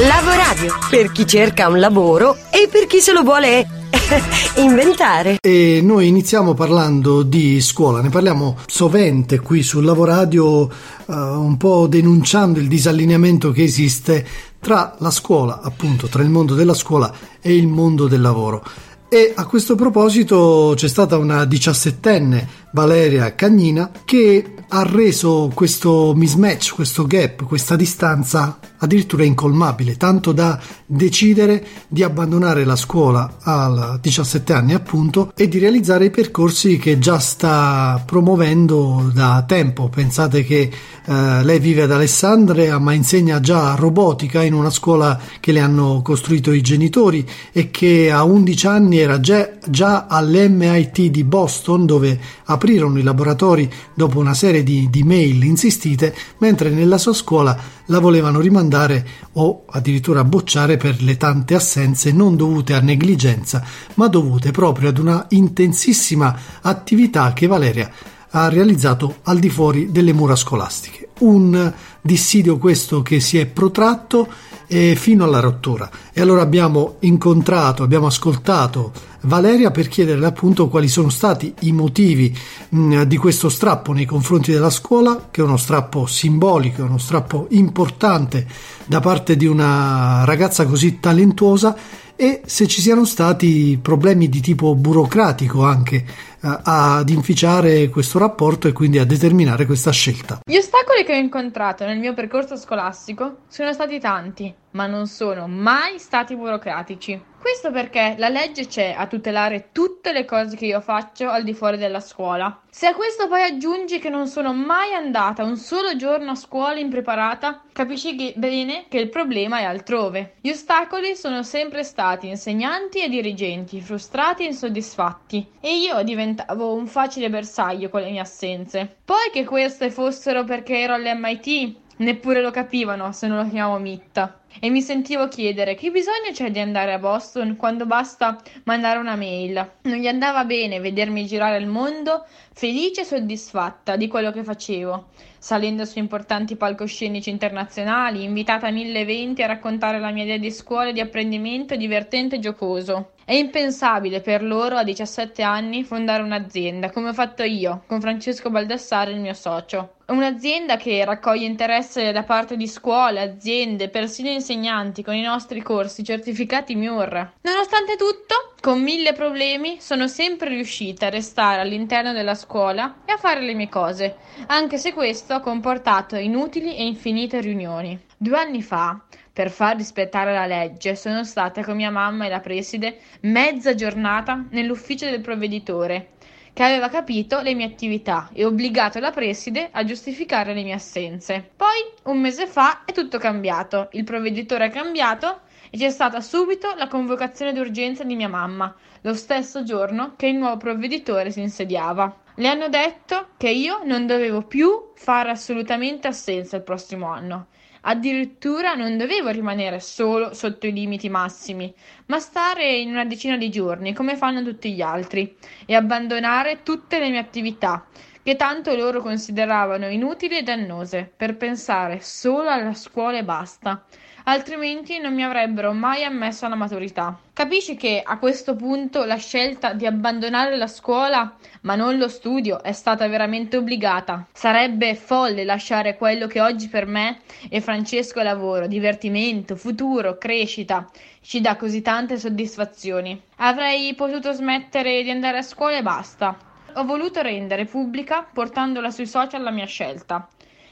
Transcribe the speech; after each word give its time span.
Lavoradio, 0.00 0.74
per 0.90 1.12
chi 1.12 1.24
cerca 1.24 1.68
un 1.68 1.78
lavoro 1.78 2.36
e 2.50 2.66
per 2.68 2.86
chi 2.88 2.98
se 2.98 3.12
lo 3.12 3.22
vuole 3.22 3.64
inventare. 4.58 5.36
E 5.40 5.82
noi 5.84 6.08
iniziamo 6.08 6.52
parlando 6.52 7.22
di 7.22 7.60
scuola, 7.60 8.00
ne 8.00 8.08
parliamo 8.08 8.56
sovente 8.66 9.38
qui 9.38 9.62
sul 9.62 9.84
Lavoradio, 9.84 10.62
uh, 10.62 11.12
un 11.14 11.56
po' 11.56 11.86
denunciando 11.86 12.58
il 12.58 12.66
disallineamento 12.66 13.52
che 13.52 13.62
esiste 13.62 14.26
tra 14.58 14.96
la 14.98 15.12
scuola, 15.12 15.60
appunto, 15.62 16.08
tra 16.08 16.24
il 16.24 16.28
mondo 16.28 16.56
della 16.56 16.74
scuola 16.74 17.14
e 17.40 17.54
il 17.54 17.68
mondo 17.68 18.08
del 18.08 18.20
lavoro. 18.20 18.64
E 19.08 19.32
a 19.32 19.46
questo 19.46 19.76
proposito 19.76 20.72
c'è 20.74 20.88
stata 20.88 21.16
una 21.18 21.44
diciassettenne, 21.44 22.48
Valeria 22.74 23.36
Cagnina, 23.36 23.88
che 24.04 24.54
ha 24.68 24.82
reso 24.82 25.48
questo 25.54 26.12
mismatch, 26.16 26.74
questo 26.74 27.06
gap, 27.06 27.44
questa 27.44 27.76
distanza 27.76 28.58
addirittura 28.78 29.24
incolmabile, 29.24 29.96
tanto 29.96 30.32
da 30.32 30.60
decidere 30.84 31.64
di 31.88 32.02
abbandonare 32.02 32.64
la 32.64 32.76
scuola 32.76 33.36
a 33.40 33.98
17 34.00 34.52
anni 34.52 34.74
appunto 34.74 35.32
e 35.36 35.48
di 35.48 35.58
realizzare 35.58 36.06
i 36.06 36.10
percorsi 36.10 36.76
che 36.76 36.98
già 36.98 37.18
sta 37.18 38.02
promuovendo 38.04 39.10
da 39.14 39.44
tempo. 39.46 39.88
Pensate 39.88 40.44
che 40.44 40.70
eh, 41.06 41.44
lei 41.44 41.58
vive 41.60 41.82
ad 41.82 41.92
Alessandria 41.92 42.78
ma 42.78 42.92
insegna 42.92 43.40
già 43.40 43.74
robotica 43.74 44.42
in 44.42 44.52
una 44.54 44.70
scuola 44.70 45.18
che 45.40 45.52
le 45.52 45.60
hanno 45.60 46.02
costruito 46.02 46.52
i 46.52 46.60
genitori 46.60 47.26
e 47.52 47.70
che 47.70 48.10
a 48.10 48.24
11 48.24 48.66
anni 48.66 48.98
era 48.98 49.20
già, 49.20 49.50
già 49.66 50.06
all'MIT 50.08 51.02
di 51.06 51.24
Boston 51.24 51.86
dove 51.86 52.20
aprirono 52.64 52.98
i 52.98 53.02
laboratori 53.02 53.70
dopo 53.92 54.18
una 54.18 54.32
serie 54.32 54.62
di, 54.62 54.88
di 54.88 55.02
mail 55.02 55.44
insistite, 55.44 56.14
mentre 56.38 56.70
nella 56.70 56.96
sua 56.96 57.12
scuola 57.12 57.54
la 57.86 57.98
volevano 57.98 58.40
rimandare 58.40 59.06
o 59.32 59.64
addirittura 59.68 60.24
bocciare 60.24 60.78
per 60.78 61.02
le 61.02 61.18
tante 61.18 61.54
assenze 61.54 62.10
non 62.10 62.36
dovute 62.36 62.72
a 62.72 62.80
negligenza, 62.80 63.62
ma 63.94 64.08
dovute 64.08 64.50
proprio 64.50 64.88
ad 64.88 64.96
una 64.96 65.26
intensissima 65.30 66.34
attività 66.62 67.34
che 67.34 67.46
Valeria 67.46 67.92
ha 68.30 68.48
realizzato 68.48 69.16
al 69.24 69.38
di 69.38 69.50
fuori 69.50 69.92
delle 69.92 70.14
mura 70.14 70.34
scolastiche. 70.34 71.10
Un 71.20 71.72
dissidio 72.06 72.58
questo 72.58 73.00
che 73.00 73.18
si 73.18 73.38
è 73.38 73.46
protratto 73.46 74.28
eh, 74.66 74.94
fino 74.94 75.24
alla 75.24 75.40
rottura. 75.40 75.88
E 76.12 76.20
allora 76.20 76.42
abbiamo 76.42 76.96
incontrato, 77.00 77.82
abbiamo 77.82 78.06
ascoltato 78.06 78.92
Valeria 79.22 79.70
per 79.70 79.88
chiederle 79.88 80.26
appunto 80.26 80.68
quali 80.68 80.88
sono 80.88 81.08
stati 81.08 81.54
i 81.60 81.72
motivi 81.72 82.36
mh, 82.68 83.04
di 83.04 83.16
questo 83.16 83.48
strappo 83.48 83.92
nei 83.92 84.04
confronti 84.04 84.52
della 84.52 84.68
scuola, 84.68 85.28
che 85.30 85.40
è 85.40 85.44
uno 85.44 85.56
strappo 85.56 86.04
simbolico, 86.04 86.82
uno 86.82 86.98
strappo 86.98 87.46
importante 87.50 88.46
da 88.84 89.00
parte 89.00 89.34
di 89.34 89.46
una 89.46 90.24
ragazza 90.26 90.66
così 90.66 91.00
talentuosa 91.00 91.74
e 92.16 92.42
se 92.44 92.66
ci 92.66 92.80
siano 92.80 93.04
stati 93.04 93.78
problemi 93.80 94.28
di 94.28 94.40
tipo 94.40 94.74
burocratico 94.74 95.64
anche 95.64 95.96
eh, 95.96 96.04
ad 96.40 97.08
inficiare 97.08 97.88
questo 97.88 98.18
rapporto 98.18 98.68
e 98.68 98.72
quindi 98.72 98.98
a 98.98 99.04
determinare 99.04 99.66
questa 99.66 99.90
scelta. 99.90 100.40
Gli 100.44 100.56
ostacoli 100.56 101.04
che 101.04 101.14
ho 101.14 101.18
incontrato 101.18 101.84
nel 101.84 101.98
mio 101.98 102.14
percorso 102.14 102.56
scolastico 102.56 103.38
sono 103.48 103.72
stati 103.72 103.98
tanti, 103.98 104.54
ma 104.72 104.86
non 104.86 105.06
sono 105.06 105.48
mai 105.48 105.98
stati 105.98 106.36
burocratici. 106.36 107.20
Questo 107.44 107.70
perché 107.70 108.14
la 108.16 108.30
legge 108.30 108.66
c'è 108.66 108.94
a 108.96 109.06
tutelare 109.06 109.68
tutte 109.70 110.12
le 110.12 110.24
cose 110.24 110.56
che 110.56 110.64
io 110.64 110.80
faccio 110.80 111.28
al 111.28 111.44
di 111.44 111.52
fuori 111.52 111.76
della 111.76 112.00
scuola. 112.00 112.62
Se 112.70 112.86
a 112.86 112.94
questo 112.94 113.28
poi 113.28 113.42
aggiungi 113.42 113.98
che 113.98 114.08
non 114.08 114.28
sono 114.28 114.54
mai 114.54 114.94
andata 114.94 115.44
un 115.44 115.58
solo 115.58 115.94
giorno 115.94 116.30
a 116.30 116.36
scuola 116.36 116.78
impreparata, 116.78 117.64
capisci 117.70 118.16
che 118.16 118.32
bene 118.34 118.86
che 118.88 118.98
il 118.98 119.10
problema 119.10 119.58
è 119.58 119.64
altrove. 119.64 120.36
Gli 120.40 120.48
ostacoli 120.48 121.14
sono 121.16 121.42
sempre 121.42 121.84
stati 121.84 122.28
insegnanti 122.28 123.02
e 123.02 123.10
dirigenti, 123.10 123.82
frustrati 123.82 124.44
e 124.44 124.46
insoddisfatti, 124.46 125.46
e 125.60 125.76
io 125.76 126.02
diventavo 126.02 126.72
un 126.72 126.86
facile 126.86 127.28
bersaglio 127.28 127.90
con 127.90 128.00
le 128.00 128.10
mie 128.10 128.20
assenze. 128.20 128.96
Poi 129.04 129.28
che 129.30 129.44
queste 129.44 129.90
fossero 129.90 130.44
perché 130.44 130.78
ero 130.78 130.94
all'MIT, 130.94 131.76
neppure 131.98 132.40
lo 132.40 132.50
capivano 132.50 133.12
se 133.12 133.26
non 133.26 133.36
lo 133.36 133.50
chiamavo 133.50 133.76
Mitta 133.76 134.38
e 134.60 134.70
mi 134.70 134.80
sentivo 134.80 135.28
chiedere 135.28 135.74
che 135.74 135.90
bisogno 135.90 136.30
c'è 136.32 136.50
di 136.50 136.58
andare 136.58 136.92
a 136.92 136.98
Boston 136.98 137.56
quando 137.56 137.86
basta 137.86 138.40
mandare 138.64 138.98
una 138.98 139.16
mail. 139.16 139.72
Non 139.82 139.96
gli 139.96 140.06
andava 140.06 140.44
bene 140.44 140.80
vedermi 140.80 141.26
girare 141.26 141.58
il 141.58 141.66
mondo 141.66 142.24
felice 142.52 143.00
e 143.00 143.04
soddisfatta 143.04 143.96
di 143.96 144.06
quello 144.06 144.30
che 144.30 144.44
facevo, 144.44 145.08
salendo 145.38 145.84
su 145.84 145.98
importanti 145.98 146.56
palcoscenici 146.56 147.30
internazionali, 147.30 148.22
invitata 148.22 148.68
a 148.68 148.70
mille 148.70 149.00
eventi 149.00 149.42
a 149.42 149.46
raccontare 149.46 149.98
la 149.98 150.10
mia 150.10 150.22
idea 150.22 150.38
di 150.38 150.50
scuola 150.50 150.90
e 150.90 150.92
di 150.92 151.00
apprendimento 151.00 151.74
divertente 151.74 152.36
e 152.36 152.38
giocoso. 152.38 153.10
È 153.26 153.32
impensabile 153.32 154.20
per 154.20 154.42
loro 154.44 154.76
a 154.76 154.84
17 154.84 155.42
anni 155.42 155.82
fondare 155.82 156.22
un'azienda, 156.22 156.90
come 156.90 157.08
ho 157.08 157.12
fatto 157.14 157.42
io, 157.42 157.82
con 157.86 158.00
Francesco 158.00 158.50
Baldassare, 158.50 159.12
il 159.12 159.20
mio 159.20 159.32
socio. 159.32 159.94
Un'azienda 160.06 160.76
che 160.76 161.02
raccoglie 161.02 161.46
interesse 161.46 162.12
da 162.12 162.22
parte 162.22 162.56
di 162.56 162.68
scuole, 162.68 163.22
aziende, 163.22 163.88
persino 163.88 164.28
insegnanti 164.44 165.02
con 165.02 165.14
i 165.14 165.22
nostri 165.22 165.62
corsi 165.62 166.04
certificati 166.04 166.74
MIUR. 166.74 167.32
Nonostante 167.40 167.96
tutto, 167.96 168.52
con 168.60 168.82
mille 168.82 169.14
problemi, 169.14 169.78
sono 169.80 170.06
sempre 170.06 170.50
riuscita 170.50 171.06
a 171.06 171.10
restare 171.10 171.62
all'interno 171.62 172.12
della 172.12 172.34
scuola 172.34 172.96
e 173.06 173.12
a 173.12 173.16
fare 173.16 173.40
le 173.40 173.54
mie 173.54 173.70
cose, 173.70 174.16
anche 174.48 174.76
se 174.76 174.92
questo 174.92 175.32
ha 175.32 175.40
comportato 175.40 176.16
inutili 176.16 176.76
e 176.76 176.84
infinite 176.84 177.40
riunioni. 177.40 177.98
Due 178.18 178.38
anni 178.38 178.62
fa, 178.62 179.02
per 179.32 179.50
far 179.50 179.76
rispettare 179.76 180.32
la 180.32 180.46
legge, 180.46 180.94
sono 180.94 181.24
stata 181.24 181.64
con 181.64 181.76
mia 181.76 181.90
mamma 181.90 182.26
e 182.26 182.28
la 182.28 182.40
preside 182.40 182.98
mezza 183.22 183.74
giornata 183.74 184.44
nell'ufficio 184.50 185.08
del 185.08 185.22
provveditore, 185.22 186.10
che 186.54 186.62
aveva 186.62 186.88
capito 186.88 187.40
le 187.40 187.52
mie 187.52 187.66
attività 187.66 188.30
e 188.32 188.44
obbligato 188.44 189.00
la 189.00 189.10
preside 189.10 189.68
a 189.72 189.82
giustificare 189.84 190.54
le 190.54 190.62
mie 190.62 190.74
assenze. 190.74 191.50
Poi, 191.56 191.84
un 192.04 192.20
mese 192.20 192.46
fa, 192.46 192.84
è 192.84 192.92
tutto 192.92 193.18
cambiato. 193.18 193.88
Il 193.92 194.04
provveditore 194.04 194.66
è 194.66 194.70
cambiato 194.70 195.40
e 195.68 195.76
c'è 195.76 195.90
stata 195.90 196.20
subito 196.20 196.72
la 196.76 196.86
convocazione 196.86 197.52
d'urgenza 197.52 198.04
di 198.04 198.14
mia 198.14 198.28
mamma, 198.28 198.72
lo 199.00 199.14
stesso 199.14 199.64
giorno 199.64 200.14
che 200.16 200.28
il 200.28 200.36
nuovo 200.36 200.56
provveditore 200.56 201.32
si 201.32 201.40
insediava. 201.40 202.22
Le 202.36 202.48
hanno 202.48 202.68
detto 202.68 203.28
che 203.36 203.48
io 203.48 203.82
non 203.84 204.08
dovevo 204.08 204.42
più 204.42 204.90
fare 204.96 205.30
assolutamente 205.30 206.08
assenza 206.08 206.56
il 206.56 206.64
prossimo 206.64 207.06
anno. 207.06 207.46
Addirittura 207.82 208.74
non 208.74 208.96
dovevo 208.96 209.28
rimanere 209.28 209.78
solo 209.78 210.34
sotto 210.34 210.66
i 210.66 210.72
limiti 210.72 211.08
massimi, 211.08 211.72
ma 212.06 212.18
stare 212.18 212.72
in 212.72 212.90
una 212.90 213.04
decina 213.04 213.36
di 213.36 213.50
giorni, 213.50 213.92
come 213.92 214.16
fanno 214.16 214.42
tutti 214.42 214.72
gli 214.72 214.80
altri, 214.80 215.36
e 215.64 215.76
abbandonare 215.76 216.64
tutte 216.64 216.98
le 216.98 217.08
mie 217.08 217.20
attività, 217.20 217.86
che 218.20 218.34
tanto 218.34 218.74
loro 218.74 219.00
consideravano 219.00 219.86
inutili 219.88 220.38
e 220.38 220.42
dannose, 220.42 221.12
per 221.16 221.36
pensare 221.36 222.00
solo 222.00 222.48
alla 222.48 222.74
scuola 222.74 223.18
e 223.18 223.22
basta 223.22 223.84
altrimenti 224.24 224.98
non 224.98 225.14
mi 225.14 225.24
avrebbero 225.24 225.72
mai 225.72 226.04
ammesso 226.04 226.46
alla 226.46 226.54
maturità. 226.54 227.18
Capisci 227.32 227.76
che 227.76 228.02
a 228.04 228.18
questo 228.18 228.54
punto 228.54 229.04
la 229.04 229.16
scelta 229.16 229.72
di 229.72 229.86
abbandonare 229.86 230.56
la 230.56 230.66
scuola, 230.66 231.36
ma 231.62 231.74
non 231.74 231.96
lo 231.98 232.08
studio, 232.08 232.62
è 232.62 232.72
stata 232.72 233.06
veramente 233.08 233.56
obbligata. 233.56 234.26
Sarebbe 234.32 234.94
folle 234.94 235.44
lasciare 235.44 235.96
quello 235.96 236.26
che 236.26 236.40
oggi 236.40 236.68
per 236.68 236.86
me 236.86 237.20
e 237.48 237.60
Francesco 237.60 238.20
è 238.20 238.22
lavoro, 238.22 238.66
divertimento, 238.66 239.56
futuro, 239.56 240.16
crescita, 240.16 240.88
ci 241.20 241.40
dà 241.40 241.56
così 241.56 241.82
tante 241.82 242.18
soddisfazioni. 242.18 243.20
Avrei 243.36 243.94
potuto 243.94 244.32
smettere 244.32 245.02
di 245.02 245.10
andare 245.10 245.38
a 245.38 245.42
scuola 245.42 245.78
e 245.78 245.82
basta. 245.82 246.36
Ho 246.76 246.84
voluto 246.84 247.22
rendere 247.22 247.66
pubblica, 247.66 248.26
portandola 248.30 248.90
sui 248.90 249.06
social, 249.06 249.42
la 249.42 249.50
mia 249.50 249.66
scelta 249.66 250.28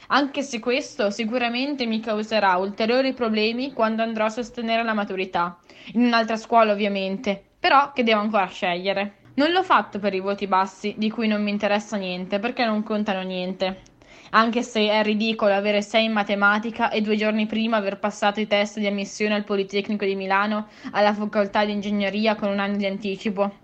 anche 0.09 0.43
se 0.43 0.59
questo 0.59 1.11
sicuramente 1.11 1.87
mi 1.87 2.01
causerà 2.01 2.57
ulteriori 2.57 3.13
problemi 3.13 3.73
quando 3.73 4.03
andrò 4.03 4.27
a 4.27 4.31
sostenere 4.31 4.83
la 4.83 4.95
maturità, 4.95 5.59
in 5.93 6.05
un'altra 6.05 6.37
scuola 6.37 6.73
ovviamente, 6.73 7.43
però 7.59 7.93
che 7.93 8.03
devo 8.03 8.21
ancora 8.21 8.47
scegliere. 8.47 9.17
Non 9.35 9.51
l'ho 9.51 9.63
fatto 9.63 9.99
per 9.99 10.13
i 10.13 10.21
voti 10.21 10.47
bassi, 10.47 10.95
di 10.99 11.11
cui 11.11 11.27
non 11.27 11.43
mi 11.43 11.51
interessa 11.51 11.97
niente, 11.97 12.39
perché 12.39 12.67
non 12.67 12.83
contano 12.83 13.23
niente. 13.23 13.83
Anche 14.35 14.63
se 14.63 14.89
è 14.89 15.03
ridicolo 15.03 15.55
avere 15.55 15.83
6 15.83 16.05
in 16.05 16.13
matematica 16.13 16.91
e 16.91 17.01
due 17.01 17.17
giorni 17.17 17.47
prima 17.47 17.77
aver 17.77 17.99
passato 17.99 18.41
i 18.41 18.47
test 18.47 18.79
di 18.79 18.87
ammissione 18.87 19.35
al 19.35 19.45
Politecnico 19.45 20.05
di 20.05 20.15
Milano 20.15 20.69
alla 20.91 21.15
facoltà 21.15 21.65
di 21.65 21.73
ingegneria 21.73 22.35
con 22.35 22.49
un 22.49 22.59
anno 22.59 22.77
di 22.77 22.87
anticipo. 22.87 23.59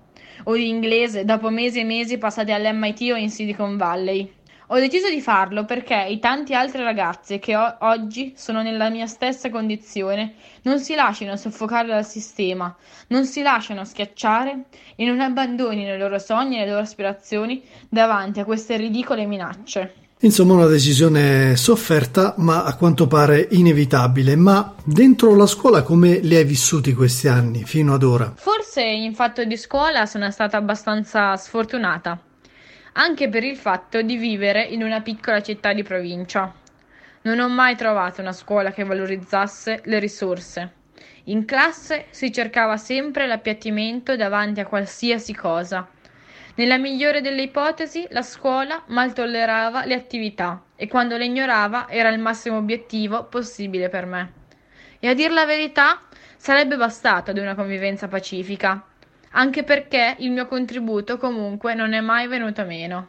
O 0.44 0.54
di 0.54 0.68
inglese 0.68 1.24
dopo 1.24 1.50
mesi 1.50 1.80
e 1.80 1.84
mesi 1.84 2.16
passati 2.16 2.52
all'MIT 2.52 3.00
o 3.12 3.16
in 3.16 3.30
Silicon 3.30 3.76
Valley. 3.76 4.37
Ho 4.70 4.78
deciso 4.78 5.08
di 5.08 5.22
farlo 5.22 5.64
perché 5.64 6.06
i 6.10 6.18
tanti 6.18 6.52
altri 6.52 6.82
ragazzi 6.82 7.38
che 7.38 7.56
o- 7.56 7.76
oggi 7.80 8.34
sono 8.36 8.60
nella 8.60 8.90
mia 8.90 9.06
stessa 9.06 9.48
condizione 9.48 10.34
non 10.62 10.78
si 10.78 10.94
lasciano 10.94 11.36
soffocare 11.36 11.88
dal 11.88 12.04
sistema, 12.04 12.76
non 13.06 13.24
si 13.24 13.40
lasciano 13.40 13.86
schiacciare 13.86 14.64
e 14.94 15.06
non 15.06 15.20
abbandonino 15.20 15.94
i 15.94 15.98
loro 15.98 16.18
sogni 16.18 16.56
e 16.56 16.64
le 16.64 16.68
loro 16.68 16.82
aspirazioni 16.82 17.62
davanti 17.88 18.40
a 18.40 18.44
queste 18.44 18.76
ridicole 18.76 19.24
minacce. 19.24 19.94
Insomma, 20.20 20.54
una 20.54 20.66
decisione 20.66 21.56
sofferta, 21.56 22.34
ma 22.38 22.64
a 22.64 22.74
quanto 22.74 23.06
pare 23.06 23.46
inevitabile. 23.52 24.36
Ma 24.36 24.74
dentro 24.84 25.34
la 25.34 25.46
scuola 25.46 25.82
come 25.82 26.18
li 26.18 26.34
hai 26.34 26.44
vissuti 26.44 26.92
questi 26.92 27.28
anni 27.28 27.62
fino 27.64 27.94
ad 27.94 28.02
ora? 28.02 28.34
Forse 28.36 28.82
in 28.82 29.14
fatto 29.14 29.44
di 29.44 29.56
scuola 29.56 30.06
sono 30.06 30.28
stata 30.32 30.56
abbastanza 30.56 31.36
sfortunata, 31.36 32.20
anche 32.98 33.28
per 33.28 33.42
il 33.42 33.56
fatto 33.56 34.02
di 34.02 34.16
vivere 34.16 34.62
in 34.62 34.82
una 34.82 35.00
piccola 35.00 35.42
città 35.42 35.72
di 35.72 35.82
provincia. 35.82 36.52
Non 37.22 37.40
ho 37.40 37.48
mai 37.48 37.74
trovato 37.74 38.20
una 38.20 38.32
scuola 38.32 38.70
che 38.70 38.84
valorizzasse 38.84 39.80
le 39.84 39.98
risorse. 39.98 40.72
In 41.24 41.44
classe 41.44 42.06
si 42.10 42.32
cercava 42.32 42.76
sempre 42.76 43.26
l'appiattimento 43.26 44.16
davanti 44.16 44.60
a 44.60 44.66
qualsiasi 44.66 45.34
cosa 45.34 45.88
nella 46.58 46.76
migliore 46.76 47.20
delle 47.20 47.42
ipotesi, 47.42 48.04
la 48.10 48.22
scuola 48.22 48.82
mal 48.88 49.12
tollerava 49.12 49.84
le 49.84 49.94
attività 49.94 50.64
e 50.74 50.88
quando 50.88 51.16
le 51.16 51.26
ignorava 51.26 51.88
era 51.88 52.08
il 52.08 52.18
massimo 52.18 52.56
obiettivo 52.56 53.26
possibile 53.26 53.88
per 53.88 54.06
me. 54.06 54.32
E 54.98 55.06
a 55.06 55.14
dir 55.14 55.30
la 55.30 55.46
verità, 55.46 56.02
sarebbe 56.36 56.76
bastato 56.76 57.30
ad 57.30 57.38
una 57.38 57.54
convivenza 57.54 58.08
pacifica, 58.08 58.84
anche 59.32 59.64
perché 59.64 60.16
il 60.18 60.30
mio 60.30 60.46
contributo 60.46 61.18
comunque 61.18 61.74
non 61.74 61.92
è 61.92 62.00
mai 62.00 62.26
venuto 62.26 62.64
meno. 62.64 63.08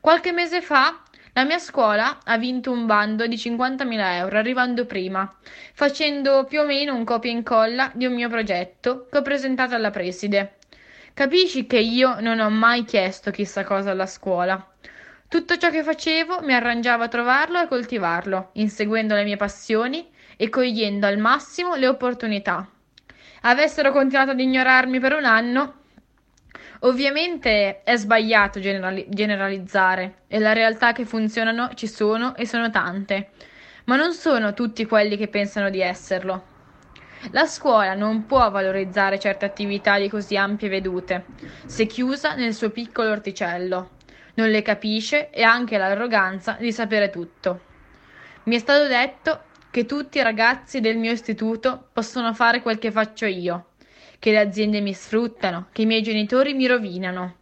Qualche 0.00 0.32
mese 0.32 0.60
fa 0.60 1.02
la 1.32 1.44
mia 1.44 1.58
scuola 1.58 2.18
ha 2.24 2.36
vinto 2.38 2.72
un 2.72 2.86
bando 2.86 3.26
di 3.26 3.36
50.000 3.36 4.14
euro, 4.14 4.36
arrivando 4.36 4.84
prima, 4.84 5.32
facendo 5.74 6.44
più 6.44 6.60
o 6.60 6.64
meno 6.64 6.94
un 6.94 7.04
copia 7.04 7.30
e 7.30 7.34
incolla 7.34 7.90
di 7.94 8.04
un 8.04 8.14
mio 8.14 8.28
progetto 8.28 9.06
che 9.10 9.18
ho 9.18 9.22
presentato 9.22 9.74
alla 9.76 9.90
preside. 9.90 10.56
Capisci 11.14 11.66
che 11.66 11.78
io 11.78 12.18
non 12.20 12.40
ho 12.40 12.50
mai 12.50 12.84
chiesto 12.84 13.30
chissà 13.30 13.62
cosa 13.62 13.92
alla 13.92 14.06
scuola. 14.06 14.66
Tutto 15.28 15.56
ciò 15.56 15.70
che 15.70 15.84
facevo 15.84 16.40
mi 16.42 16.54
arrangiavo 16.54 17.04
a 17.04 17.08
trovarlo 17.08 17.60
e 17.60 17.68
coltivarlo, 17.68 18.50
inseguendo 18.54 19.14
le 19.14 19.22
mie 19.22 19.36
passioni 19.36 20.10
e 20.36 20.48
cogliendo 20.48 21.06
al 21.06 21.18
massimo 21.18 21.76
le 21.76 21.86
opportunità. 21.86 22.68
Avessero 23.42 23.90
continuato 23.90 24.32
ad 24.32 24.40
ignorarmi 24.40 25.00
per 25.00 25.14
un 25.14 25.24
anno, 25.24 25.74
ovviamente 26.80 27.82
è 27.82 27.96
sbagliato 27.96 28.60
generali- 28.60 29.06
generalizzare 29.08 30.24
e 30.28 30.38
la 30.38 30.52
realtà 30.52 30.92
che 30.92 31.06
funzionano 31.06 31.72
ci 31.72 31.86
sono 31.86 32.36
e 32.36 32.46
sono 32.46 32.68
tante, 32.68 33.30
ma 33.84 33.96
non 33.96 34.12
sono 34.12 34.52
tutti 34.52 34.84
quelli 34.84 35.16
che 35.16 35.28
pensano 35.28 35.70
di 35.70 35.80
esserlo. 35.80 36.48
La 37.30 37.46
scuola 37.46 37.94
non 37.94 38.26
può 38.26 38.50
valorizzare 38.50 39.18
certe 39.18 39.46
attività 39.46 39.98
di 39.98 40.10
così 40.10 40.36
ampie 40.36 40.68
vedute, 40.68 41.24
se 41.64 41.86
chiusa 41.86 42.34
nel 42.34 42.52
suo 42.52 42.68
piccolo 42.68 43.10
orticello. 43.10 43.90
Non 44.34 44.50
le 44.50 44.60
capisce 44.60 45.30
e 45.30 45.42
ha 45.42 45.50
anche 45.50 45.78
l'arroganza 45.78 46.56
di 46.58 46.72
sapere 46.72 47.08
tutto. 47.08 47.60
Mi 48.44 48.56
è 48.56 48.58
stato 48.58 48.86
detto 48.86 49.44
che 49.70 49.86
tutti 49.86 50.18
i 50.18 50.22
ragazzi 50.22 50.80
del 50.80 50.96
mio 50.96 51.12
istituto 51.12 51.88
possono 51.92 52.34
fare 52.34 52.60
quel 52.60 52.78
che 52.78 52.90
faccio 52.90 53.26
io, 53.26 53.70
che 54.18 54.32
le 54.32 54.40
aziende 54.40 54.80
mi 54.80 54.92
sfruttano, 54.92 55.68
che 55.72 55.82
i 55.82 55.86
miei 55.86 56.02
genitori 56.02 56.54
mi 56.54 56.66
rovinano. 56.66 57.36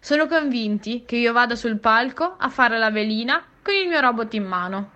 Sono 0.00 0.26
convinti 0.26 1.04
che 1.04 1.16
io 1.16 1.32
vada 1.32 1.54
sul 1.54 1.78
palco 1.78 2.36
a 2.38 2.48
fare 2.48 2.78
la 2.78 2.90
velina 2.90 3.44
con 3.62 3.74
il 3.74 3.88
mio 3.88 4.00
robot 4.00 4.34
in 4.34 4.44
mano. 4.44 4.90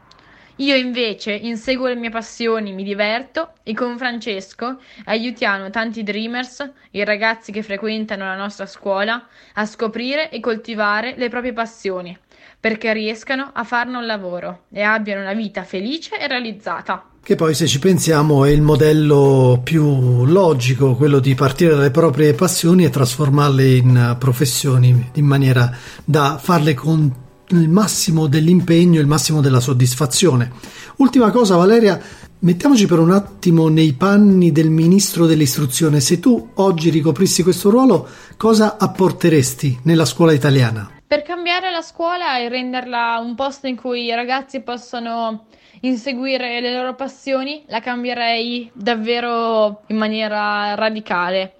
Io 0.60 0.76
invece 0.76 1.32
inseguo 1.32 1.86
le 1.86 1.94
mie 1.94 2.10
passioni, 2.10 2.74
mi 2.74 2.82
diverto 2.82 3.52
e 3.62 3.72
con 3.72 3.96
Francesco 3.96 4.76
aiutiamo 5.04 5.70
tanti 5.70 6.02
dreamers, 6.02 6.70
i 6.90 7.02
ragazzi 7.02 7.50
che 7.50 7.62
frequentano 7.62 8.26
la 8.26 8.36
nostra 8.36 8.66
scuola, 8.66 9.26
a 9.54 9.64
scoprire 9.64 10.30
e 10.30 10.38
coltivare 10.40 11.14
le 11.16 11.30
proprie 11.30 11.54
passioni, 11.54 12.14
perché 12.60 12.92
riescano 12.92 13.50
a 13.54 13.64
farne 13.64 13.96
un 13.96 14.04
lavoro 14.04 14.64
e 14.70 14.82
abbiano 14.82 15.22
una 15.22 15.32
vita 15.32 15.64
felice 15.64 16.18
e 16.18 16.28
realizzata. 16.28 17.06
Che 17.22 17.36
poi, 17.36 17.54
se 17.54 17.66
ci 17.66 17.78
pensiamo, 17.78 18.44
è 18.44 18.50
il 18.50 18.60
modello 18.60 19.62
più 19.64 20.26
logico, 20.26 20.94
quello 20.94 21.20
di 21.20 21.34
partire 21.34 21.74
dalle 21.74 21.90
proprie 21.90 22.34
passioni 22.34 22.84
e 22.84 22.90
trasformarle 22.90 23.66
in 23.66 24.16
professioni 24.18 25.10
in 25.14 25.24
maniera 25.24 25.74
da 26.04 26.36
farle 26.38 26.74
con 26.74 27.28
il 27.50 27.68
massimo 27.68 28.26
dell'impegno, 28.26 29.00
il 29.00 29.06
massimo 29.06 29.40
della 29.40 29.60
soddisfazione. 29.60 30.52
Ultima 30.96 31.30
cosa, 31.30 31.56
Valeria, 31.56 32.00
mettiamoci 32.40 32.86
per 32.86 32.98
un 32.98 33.10
attimo 33.10 33.68
nei 33.68 33.92
panni 33.94 34.52
del 34.52 34.70
ministro 34.70 35.26
dell'istruzione. 35.26 36.00
Se 36.00 36.20
tu 36.20 36.50
oggi 36.54 36.90
ricoprissi 36.90 37.42
questo 37.42 37.70
ruolo, 37.70 38.08
cosa 38.36 38.76
apporteresti 38.78 39.80
nella 39.84 40.04
scuola 40.04 40.32
italiana? 40.32 40.90
Per 41.06 41.22
cambiare 41.22 41.70
la 41.70 41.82
scuola 41.82 42.38
e 42.38 42.48
renderla 42.48 43.20
un 43.22 43.34
posto 43.34 43.66
in 43.66 43.76
cui 43.76 44.04
i 44.04 44.14
ragazzi 44.14 44.60
possono 44.60 45.46
inseguire 45.80 46.60
le 46.60 46.74
loro 46.74 46.94
passioni, 46.94 47.64
la 47.66 47.80
cambierei 47.80 48.70
davvero 48.74 49.82
in 49.86 49.96
maniera 49.96 50.74
radicale 50.74 51.54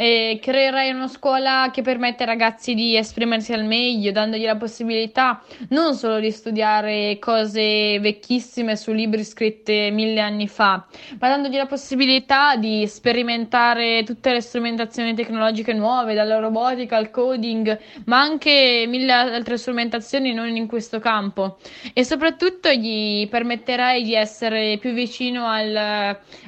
e 0.00 0.38
creerei 0.40 0.92
una 0.92 1.08
scuola 1.08 1.68
che 1.70 1.82
permette 1.82 2.22
ai 2.22 2.30
ragazzi 2.30 2.72
di 2.72 2.96
esprimersi 2.96 3.52
al 3.52 3.66
meglio, 3.66 4.12
dandogli 4.12 4.46
la 4.46 4.56
possibilità 4.56 5.42
non 5.68 5.94
solo 5.94 6.20
di 6.20 6.30
studiare 6.30 7.18
cose 7.18 8.00
vecchissime 8.00 8.76
su 8.76 8.92
libri 8.92 9.22
scritti 9.24 9.90
mille 9.92 10.20
anni 10.20 10.48
fa, 10.48 10.86
ma 11.18 11.28
dandogli 11.28 11.58
la 11.58 11.66
possibilità 11.66 12.56
di 12.56 12.86
sperimentare 12.86 14.02
tutte 14.04 14.32
le 14.32 14.40
strumentazioni 14.40 15.12
tecnologiche 15.12 15.74
nuove, 15.74 16.14
dalla 16.14 16.38
robotica 16.38 16.96
al 16.96 17.10
coding, 17.10 17.78
ma 18.06 18.20
anche 18.20 18.86
mille 18.88 19.12
altre 19.12 19.58
strumentazioni 19.58 20.32
non 20.32 20.56
in 20.56 20.66
questo 20.66 20.98
campo. 20.98 21.58
E 21.92 22.04
soprattutto 22.04 22.70
gli 22.70 23.28
permetterei 23.28 24.02
di 24.02 24.14
essere 24.14 24.78
più 24.80 24.92
vicino 24.92 25.46
al, 25.46 25.76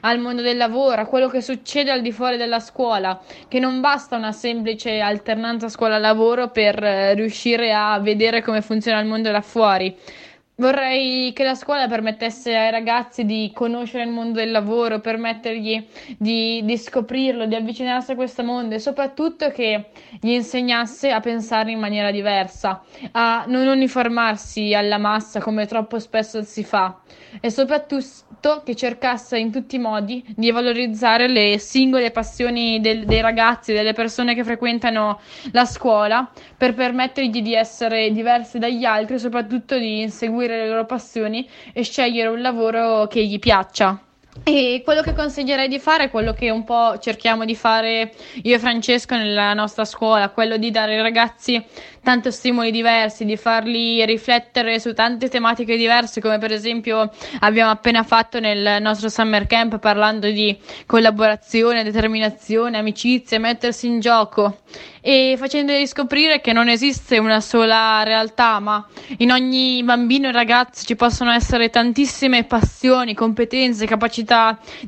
al 0.01 0.19
mondo 0.21 0.41
del 0.41 0.57
lavoro, 0.57 1.03
a 1.03 1.05
quello 1.05 1.29
che 1.29 1.43
succede 1.43 1.91
al 1.91 2.01
di 2.01 2.13
fuori 2.13 2.39
della 2.39 2.59
scuola 2.59 3.21
che 3.49 3.59
non 3.59 3.81
basta 3.81 4.17
una 4.17 4.33
semplice 4.33 5.01
alternanza 5.01 5.69
scuola-lavoro 5.69 6.51
per 6.51 6.83
eh, 6.83 7.15
riuscire 7.15 7.73
a 7.73 7.99
vedere 8.01 8.43
come 8.43 8.63
funziona 8.63 9.01
il 9.01 9.07
mondo 9.07 9.31
là 9.31 9.41
fuori. 9.41 9.97
Vorrei 10.55 11.33
che 11.33 11.45
la 11.45 11.55
scuola 11.55 11.89
permettesse 11.89 12.55
ai 12.55 12.71
ragazzi 12.71 13.25
di 13.25 13.51
conoscere 13.55 14.05
il 14.05 14.11
mondo 14.11 14.39
del 14.39 14.51
lavoro, 14.51 15.01
permettergli 15.01 15.83
di, 16.19 16.61
di, 16.63 16.77
scoprirlo, 16.77 17.47
di 17.47 17.55
avvicinarsi 17.55 18.13
a 18.13 18.15
questo 18.15 18.45
mondo 18.45 18.75
e 18.75 18.79
soprattutto 18.79 19.49
che 19.49 19.87
gli 20.21 20.29
insegnasse 20.29 21.11
a 21.11 21.21
pensare 21.21 21.71
in 21.71 21.79
maniera 21.79 22.11
diversa, 22.11 22.83
a 23.13 23.45
non 23.49 23.67
uniformarsi 23.67 24.75
alla 24.75 24.99
massa 24.99 25.41
come 25.41 25.67
troppo 25.67 25.99
spesso 25.99 26.43
si 26.43 26.63
fa 26.65 27.01
e 27.41 27.51
soprattutto 27.51 28.63
che 28.63 28.75
cercasse 28.77 29.39
in 29.39 29.51
tutti 29.51 29.77
i 29.77 29.79
modi 29.79 30.23
di 30.37 30.51
valorizzare 30.51 31.29
le 31.29 31.59
singole 31.59 32.11
passioni 32.11 32.79
del, 32.81 33.07
dei 33.07 33.23
ragazzi, 33.23 33.73
delle 33.73 33.95
persone 33.95 34.35
che 34.35 34.45
frequentano 34.45 35.19
la 35.53 35.65
scuola, 35.65 36.31
per 36.59 36.75
permettergli 36.75 37.41
di 37.41 37.55
essere 37.55 38.13
diversi 38.13 38.59
dagli 38.59 38.85
altri 38.85 39.15
e 39.15 39.19
soprattutto 39.19 39.79
di 39.79 40.03
inseguire 40.03 40.42
le 40.47 40.69
loro 40.69 40.85
passioni 40.87 41.49
e 41.73 41.83
scegliere 41.83 42.29
un 42.29 42.41
lavoro 42.41 43.07
che 43.07 43.25
gli 43.25 43.39
piaccia. 43.39 44.12
E 44.45 44.81
quello 44.83 45.03
che 45.03 45.13
consiglierei 45.13 45.69
di 45.69 45.79
fare 45.79 46.05
è 46.05 46.11
quello 46.11 46.33
che 46.33 46.49
un 46.49 46.65
po' 46.65 46.99
cerchiamo 46.99 47.45
di 47.45 47.55
fare 47.55 48.15
io 48.43 48.55
e 48.55 48.59
Francesco 48.59 49.15
nella 49.15 49.53
nostra 49.53 49.85
scuola, 49.85 50.31
quello 50.31 50.57
di 50.57 50.71
dare 50.71 50.95
ai 50.95 51.03
ragazzi 51.03 51.63
tanti 52.03 52.33
stimoli 52.33 52.73
diversi, 52.73 53.25
di 53.25 53.37
farli 53.37 54.05
riflettere 54.07 54.81
su 54.81 54.95
tante 54.95 55.29
tematiche 55.29 55.77
diverse, 55.77 56.21
come 56.21 56.39
per 56.39 56.51
esempio 56.51 57.11
abbiamo 57.41 57.71
appena 57.71 58.03
fatto 58.03 58.41
nel 58.41 58.83
nostro 58.83 59.09
summer 59.09 59.47
camp 59.47 59.79
parlando 59.79 60.29
di 60.29 60.59
collaborazione, 60.87 61.85
determinazione, 61.85 62.79
amicizia, 62.79 63.39
mettersi 63.39 63.87
in 63.87 64.01
gioco. 64.01 64.61
E 65.05 65.35
facendogli 65.37 65.87
scoprire 65.87 66.41
che 66.41 66.53
non 66.53 66.69
esiste 66.69 67.19
una 67.19 67.41
sola 67.41 68.03
realtà, 68.05 68.61
ma 68.61 68.85
in 69.19 69.31
ogni 69.31 69.83
bambino 69.83 70.29
e 70.29 70.33
ragazzo 70.33 70.85
ci 70.85 70.97
possono 70.97 71.33
essere 71.33 71.71
tantissime 71.71 72.45
passioni, 72.45 73.15
competenze, 73.15 73.87
capacità 73.87 74.22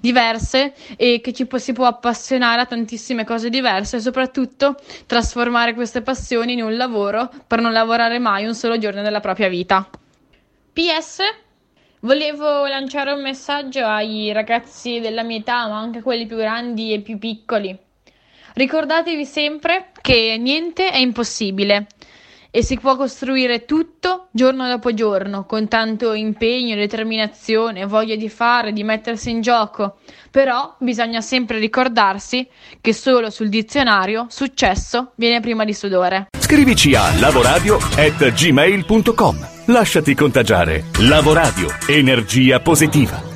diverse 0.00 0.74
e 0.96 1.20
che 1.22 1.32
ci 1.32 1.46
si 1.56 1.72
può 1.72 1.86
appassionare 1.86 2.60
a 2.60 2.66
tantissime 2.66 3.24
cose 3.24 3.50
diverse 3.50 3.96
e 3.96 4.00
soprattutto 4.00 4.76
trasformare 5.06 5.74
queste 5.74 6.02
passioni 6.02 6.52
in 6.52 6.62
un 6.62 6.76
lavoro 6.76 7.30
per 7.46 7.60
non 7.60 7.72
lavorare 7.72 8.18
mai 8.18 8.46
un 8.46 8.54
solo 8.54 8.78
giorno 8.78 9.02
della 9.02 9.20
propria 9.20 9.48
vita. 9.48 9.88
PS 10.72 11.18
Volevo 12.04 12.66
lanciare 12.66 13.12
un 13.12 13.22
messaggio 13.22 13.86
ai 13.86 14.30
ragazzi 14.30 15.00
della 15.00 15.22
mia 15.22 15.38
età, 15.38 15.66
ma 15.68 15.78
anche 15.78 16.02
quelli 16.02 16.26
più 16.26 16.36
grandi 16.36 16.92
e 16.92 17.00
più 17.00 17.16
piccoli. 17.16 17.74
Ricordatevi 18.52 19.24
sempre 19.24 19.90
che 20.02 20.36
niente 20.38 20.90
è 20.90 20.98
impossibile 20.98 21.86
e 22.56 22.62
si 22.62 22.78
può 22.78 22.94
costruire 22.94 23.64
tutto 23.64 24.28
giorno 24.30 24.68
dopo 24.68 24.94
giorno, 24.94 25.44
con 25.44 25.66
tanto 25.66 26.12
impegno, 26.12 26.76
determinazione, 26.76 27.84
voglia 27.84 28.14
di 28.14 28.28
fare, 28.28 28.72
di 28.72 28.84
mettersi 28.84 29.30
in 29.30 29.40
gioco. 29.40 29.96
Però 30.30 30.76
bisogna 30.78 31.20
sempre 31.20 31.58
ricordarsi 31.58 32.46
che 32.80 32.94
solo 32.94 33.30
sul 33.30 33.48
dizionario 33.48 34.26
successo 34.28 35.14
viene 35.16 35.40
prima 35.40 35.64
di 35.64 35.74
sudore. 35.74 36.28
Scrivici 36.38 36.94
a 36.94 37.10
lavoradio@gmail.com. 37.18 39.48
Lasciati 39.66 40.14
contagiare. 40.14 40.84
Lavoradio, 41.00 41.66
energia 41.88 42.60
positiva. 42.60 43.32